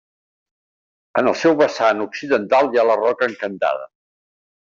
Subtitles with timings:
[1.21, 3.87] En el seu vessant occidental hi ha la Roca Encantada.